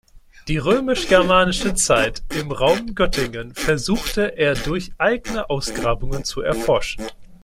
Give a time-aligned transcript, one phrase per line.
[0.47, 7.05] Die römisch-germanische Zeit im Raum Göttingen versuchte er durch eigene Ausgrabungen zu erforschen.